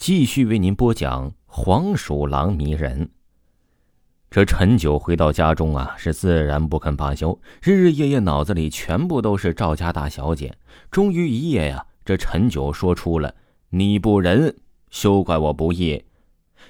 [0.00, 3.04] 继续为您播讲《黄鼠狼迷人》。
[4.30, 10.56] 这陈九回到家中啊，是自然不肯罢休，日日夜夜脑子里全部都是赵家大小姐。
[10.90, 13.34] 终于一夜呀，这陈九说出了
[13.68, 14.56] “你不仁，
[14.88, 16.02] 休怪我不义”。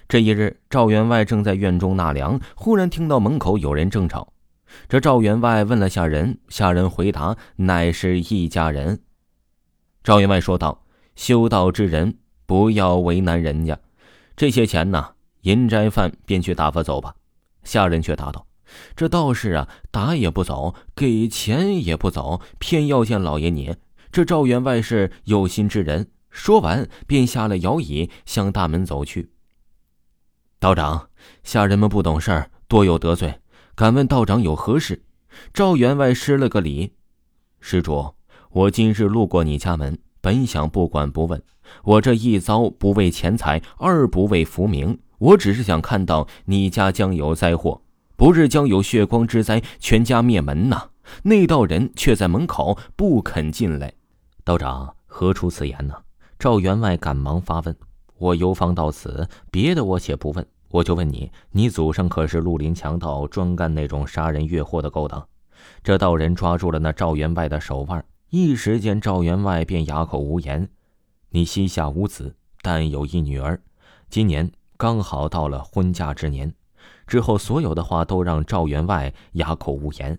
[0.09, 4.33] 这一日，赵员外正在院中纳凉，忽然听到门口有人争吵。
[4.89, 9.03] 这赵员外问了下人，下人回答：“乃是一家人。”
[10.03, 10.83] 赵员外说道
[11.15, 12.19] ：“修道之人。”
[12.51, 13.79] 不要为难人家，
[14.35, 15.11] 这些钱呢，
[15.43, 17.15] 银斋饭便去打发走吧。
[17.63, 18.45] 下人却答道
[18.97, 23.77] ：“这道士啊，打也不走，给钱也不走，偏要见老爷你。
[24.11, 29.31] 这赵员外是有心之人。”说完，便下了摇椅，向大门走去。
[30.59, 31.09] 道长，
[31.45, 33.33] 下人们不懂事儿，多有得罪，
[33.77, 35.05] 敢问道长有何事？
[35.55, 36.95] 赵员外施了个礼
[37.63, 38.13] ：“施主，
[38.51, 41.43] 我今日路过你家门。”本想不管不问，
[41.85, 47.81] 我这一遭不为钱财，二不为浮名，我只是想看到你家将有灾祸，
[48.17, 50.89] 不日将有血光之灾，全家灭门呐！
[51.23, 53.93] 那道人却在门口不肯进来。
[54.45, 55.95] 道长何出此言呢？
[56.39, 57.75] 赵员外赶忙发问。
[58.19, 65.27] 我游方到此，别的我且不问，我就问你：你祖上可是绿林强盗，专干那种杀人越货的勾当？
[65.83, 68.05] 这道人抓住了那赵员外的手腕。
[68.33, 70.69] 一时间，赵员外便哑口无言。
[71.31, 73.61] 你膝下无子，但有一女儿，
[74.09, 76.55] 今年刚好到了婚嫁之年。
[77.09, 80.17] 之后所有的话都让赵员外哑口无言。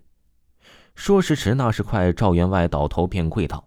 [0.93, 3.65] 说时迟，那时快，赵员外倒头便跪道：“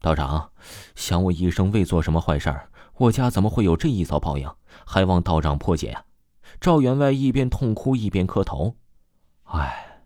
[0.00, 0.52] 道长，
[0.94, 4.48] 想我一生未做什么坏事儿，我家怎么会有这一遭报应？
[4.86, 6.04] 还望道长破解呀！”
[6.60, 8.76] 赵员外一边痛哭一边磕头
[9.50, 10.02] ：“哎，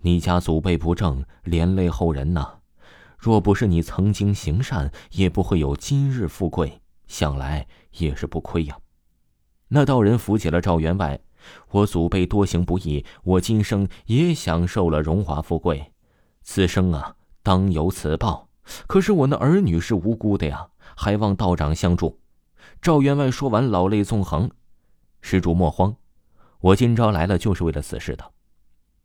[0.00, 2.54] 你家祖辈不正，连累后人呐。”
[3.18, 6.80] 若不是你曾经行善，也不会有今日富贵。
[7.06, 7.66] 想来
[7.98, 8.76] 也是不亏呀。
[9.68, 11.20] 那道人扶起了赵员外。
[11.70, 15.92] 我祖辈多行不义，我今生也享受了荣华富贵，
[16.42, 17.14] 此生啊，
[17.44, 18.48] 当有此报。
[18.88, 22.18] 可是我那儿女是无辜的呀，还望道长相助。
[22.82, 24.50] 赵员外说完，老泪纵横。
[25.20, 25.94] 施主莫慌，
[26.58, 28.32] 我今朝来了就是为了此事的。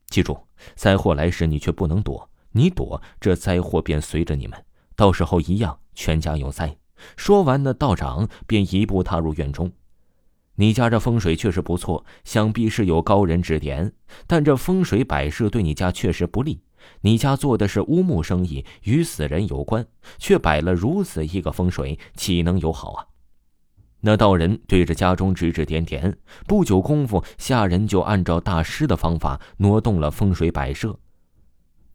[0.07, 2.27] 记住，灾祸来时，你却不能躲。
[2.51, 4.63] 你躲，这灾祸便随着你们，
[4.95, 6.77] 到时候一样全家有灾。
[7.15, 9.71] 说完，那道长便一步踏入院中。
[10.55, 13.91] 你家这风水确实不错，想必是有高人指点，
[14.27, 16.61] 但这风水摆设对你家确实不利。
[17.01, 19.87] 你家做的是乌木生意，与死人有关，
[20.17, 23.07] 却摆了如此一个风水，岂能有好啊？
[24.01, 30.99] 那道人对着家中指指点点，不久功夫，下人就按照大师的方法挪动了风水摆设。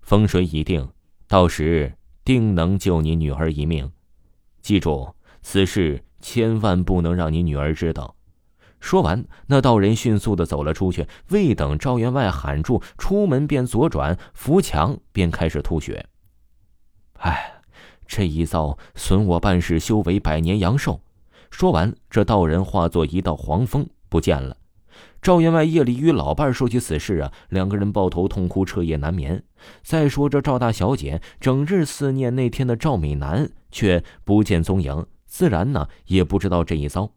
[0.07, 0.89] 风水已定，
[1.27, 1.93] 到时
[2.25, 3.91] 定能救你女儿一命。
[4.63, 5.13] 记住，
[5.43, 8.15] 此事千万不能让你女儿知道。
[8.79, 11.09] 说完，那道人迅速的走了出去。
[11.31, 16.07] 未等赵员外喊住，出门便左转扶墙，便开始吐血。
[17.15, 17.55] 哎，
[18.07, 21.01] 这一遭损我半世修为，百年阳寿。
[21.51, 24.57] 说完，这道人化作一道黄风不见了。
[25.27, 29.43] 赵员外夜里与老伴说起此事啊，两个人抱头痛哭，彻夜难眠。
[29.83, 37.11] 再说这赵大小姐整日思念那天的赵美男，却不见踪影，自然呢也不知道这一遭。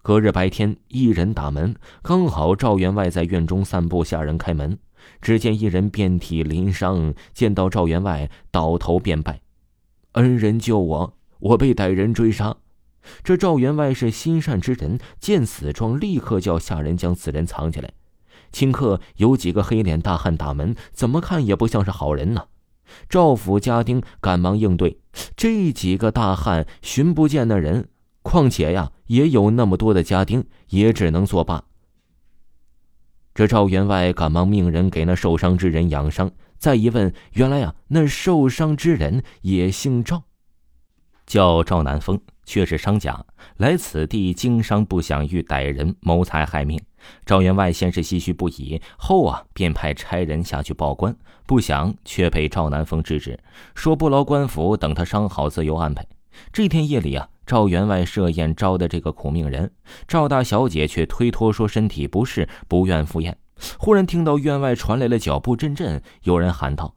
[0.00, 4.78] 隔日白天，一人打门，刚好赵员外在院中散步，下人开门，
[5.20, 9.42] 只见一人遍体鳞伤，见到赵员外，倒头便拜
[10.12, 12.56] ：“恩人救我，我被歹人追杀。”
[13.22, 17.92] 这赵员外是心善之人，见此状，立刻叫下人将此人藏起来。
[18.52, 22.46] 顷刻，有几个黑脸大汉打门，怎么看也不像是好人呢。
[23.08, 24.98] 赵府家丁赶忙应对，
[25.36, 27.88] 这几个大汉寻不见那人，
[28.22, 31.62] 况且呀，也有那么多的家丁，也只能作罢。
[33.32, 40.24] 这赵员外赶忙命人给那受伤之人养伤，再一问，原来呀，那受伤之人也姓赵，
[41.24, 42.20] 叫赵南风。
[42.50, 43.24] 却是商贾
[43.58, 46.80] 来此地经商，不想遇歹人谋财害命。
[47.24, 51.16] 赵员外先是唏嘘不已，后啊便派差人下去报官，
[51.46, 53.38] 不想却被赵南风制止，
[53.76, 56.04] 说不劳官府，等他伤好自由安排。
[56.52, 59.70] 这天夜里啊，赵员外设宴招的这个苦命人，
[60.08, 63.38] 赵大小姐却推脱说身体不适，不愿赴宴。
[63.78, 66.96] 忽然听到院外传来了脚步阵阵，有人喊道：“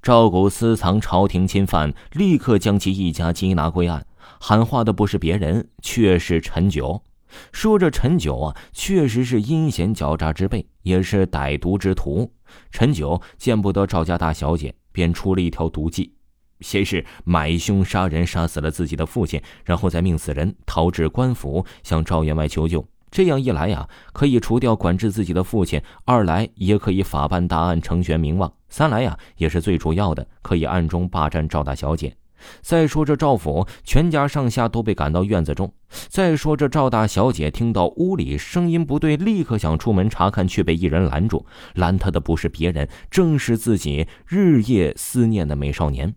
[0.00, 4.06] 赵谷私藏朝廷钦犯，立刻将其一家缉拿归案。”
[4.46, 7.02] 喊话的不是别人，却是陈九。
[7.50, 12.30] 说着，陈九啊，确实是阴险狡诈之辈，也是歹毒之徒。
[12.70, 16.12] 陈九见不得赵家大小姐，便出了一条毒计。
[16.60, 22.86] 先是买凶杀人，杀死了自己的父亲，然后再命死人，逃至官府向赵员外求救。
[23.10, 32.14] 这样一来呀，可以除掉管制自己的父亲；二来也可以法办大案，成全名望；三来呀，也是最主要的，可以暗中霸占赵大小姐。
[32.60, 35.72] 再说这赵府全家上下都被赶到院子中。
[36.08, 41.46] 再说这赵大小姐听到屋里声音不对，立刻想出门查看，却被一人拦住。
[41.74, 46.14] 拦她的不是别人，正是自己日夜思念的美少年。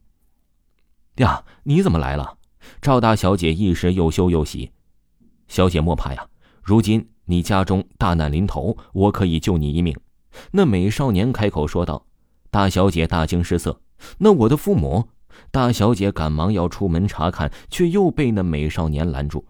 [1.18, 2.38] 呀，你怎么来了？
[2.81, 4.72] 赵大小姐一时又羞又喜。
[5.48, 6.28] 小姐莫怕呀。
[6.62, 9.98] 如今你家中大难临头，我可以救你一命。”
[10.52, 12.06] 那美少年开口说道。
[12.50, 13.81] 大小姐大惊失色。
[14.18, 15.10] 那我的父母？
[15.51, 19.45] 大小姐赶忙要出门查看，却又被那美少年拦住。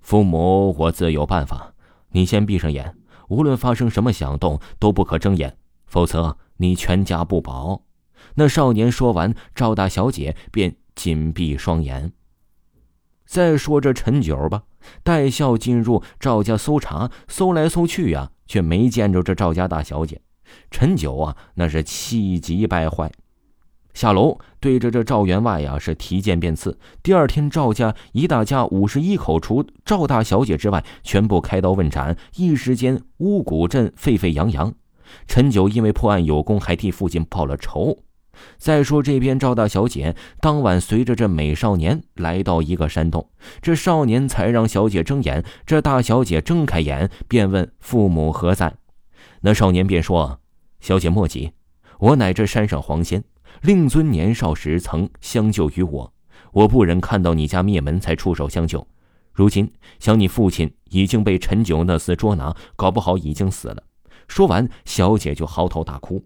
[0.00, 1.74] 父母，我自有办法。
[2.10, 2.96] 你先闭上眼，
[3.28, 7.82] 无论发生什么响动，都不可睁眼，否则你全家不保。
[8.34, 12.12] 那少年说完，赵大小姐便紧闭双眼。
[13.26, 14.62] 再说这陈九吧。
[15.02, 20.20] 带孝进入赵家搜查，搜来搜去呀，却没见着这赵家大小姐。
[20.70, 23.10] 陈九啊，那是气急败坏，
[23.96, 26.78] 下楼对着这赵员外呀是提剑便刺。
[27.02, 34.70] 第二天，赵家一大家五十一口，除赵大小姐之外，全部开刀问斩，一时间乌古镇沸沸扬扬。
[35.26, 37.96] 陈九因为破案有功，还替父亲报了仇。
[38.58, 43.30] 再说这边，赵大小姐当晚随着这美少年来到一个山洞，
[43.62, 45.42] 这少年才让小姐睁眼。
[45.64, 48.74] 这大小姐睁开眼，便问父母何在。
[49.40, 50.38] 那少年便说
[50.80, 51.52] ：“小姐莫急，
[51.98, 53.24] 我乃这山上黄仙，
[53.62, 56.12] 令尊年少时曾相救于我，
[56.52, 58.86] 我不忍看到你家灭门，才出手相救。
[59.32, 63.82] 如今想你父亲已经被陈九那厮捉拿，搞不好已经死了。”
[64.28, 66.24] 说完，小姐就嚎啕大哭。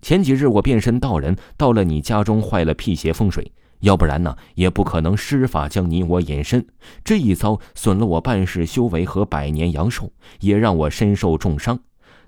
[0.00, 3.50] 前几日我变身道人到了你家中，坏了辟邪风水，
[3.80, 6.64] 要不然呢，也不可能施法将你我隐身。
[7.02, 11.80] 这一遭损了我半世修为和百年阳寿，也让我身受重伤。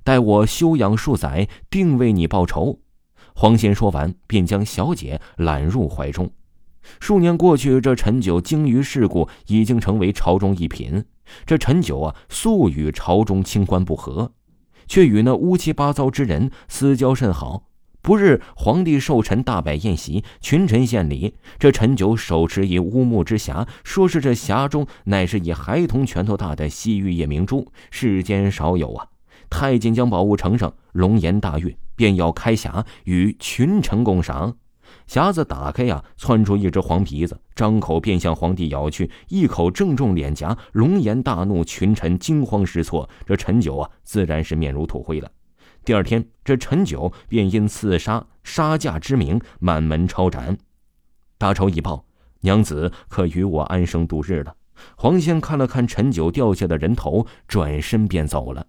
[0.02, 2.80] 待我休养数载，定为你报仇。
[3.40, 6.30] 黄仙说完，便将小姐揽入怀中。
[7.00, 11.02] 数年过去，这陈九精于世故，已经成为朝中一品。
[11.46, 14.30] 这陈九啊，素与朝中清官不和。
[14.86, 17.62] 却与那乌七八糟之人私交甚好。
[18.02, 21.34] 不日，皇帝寿辰大摆宴席，群臣献礼。
[21.58, 29.06] 这陈九手持一乌木之匣，说是这匣中乃是以孩童拳头大的西域夜明珠，世间少有啊！
[29.48, 34.56] 太监将宝物呈上，龙颜大悦，便要开匣与群臣共赏。
[35.06, 40.56] 匣子打开呀，窜出一只黄皮子，张口便向皇帝咬去，一口正中脸颊。
[40.72, 43.06] 龙颜大怒，群臣惊慌失措。
[43.26, 45.30] 这陈九啊，自然是面如土灰了。
[45.84, 50.56] 第二天，这陈九便因刺杀杀驾之名，满门抄斩。
[51.36, 52.06] 大仇已报，
[52.40, 54.54] 娘子可与我安生度日了。
[54.96, 58.66] 黄仙看了看陈九掉下的人头，转身便走了。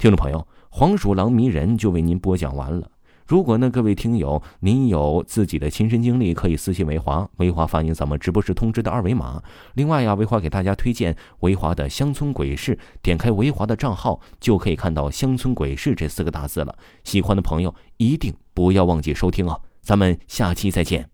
[0.00, 2.90] 听众朋友，黄鼠狼迷人就为您播讲完了。
[3.26, 9.42] 如果呢，各位听友，您有自己的亲身经历，可以私信维华，维华发您咱们直播时通知的二维码。
[9.74, 16.74] 另外呀，维华给大家推荐维华的乡村鬼市，点开维华的账号就可以看到乡村鬼市这四个大字了。
[17.04, 21.10] 喜欢的朋友一定不要忘记收听哦，咱们下期再见。